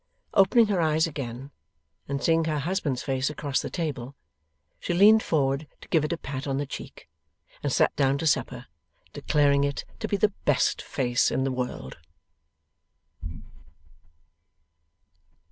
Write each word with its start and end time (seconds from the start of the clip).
Opening 0.33 0.65
her 0.65 0.81
eyes 0.81 1.05
again, 1.05 1.51
and 2.07 2.23
seeing 2.23 2.45
her 2.45 2.57
husband's 2.57 3.03
face 3.03 3.29
across 3.29 3.61
the 3.61 3.69
table, 3.69 4.15
she 4.79 4.95
leaned 4.95 5.21
forward 5.21 5.67
to 5.79 5.87
give 5.89 6.03
it 6.03 6.11
a 6.11 6.17
pat 6.17 6.47
on 6.47 6.57
the 6.57 6.65
cheek, 6.65 7.07
and 7.61 7.71
sat 7.71 7.95
down 7.95 8.17
to 8.17 8.25
supper, 8.25 8.65
declaring 9.13 9.63
it 9.63 9.85
to 9.99 10.07
be 10.07 10.17
the 10.17 10.33
best 10.43 10.81
face 10.81 11.29
in 11.29 11.43
the 11.43 11.51
world. 11.51 11.97